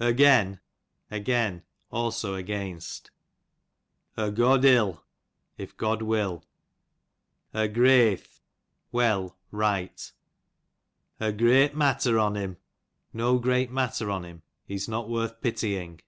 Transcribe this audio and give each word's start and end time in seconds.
Ogen, 0.00 0.60
again; 1.10 1.62
also 1.90 2.34
against. 2.34 3.10
Ogodclil, 4.16 5.02
if 5.58 5.76
God 5.76 6.00
will. 6.00 6.42
Ogreath, 7.54 8.40
well, 8.92 9.36
right. 9.50 10.10
Ogreyt 11.20 11.74
mattef 11.74 12.18
on 12.18 12.38
ina, 12.38 12.56
no 13.12 13.38
great 13.38 13.70
matter 13.70 14.10
on 14.10 14.24
him, 14.24 14.40
he^s 14.70 14.88
not 14.88 15.06
worth 15.06 15.38
pitying. 15.42 16.00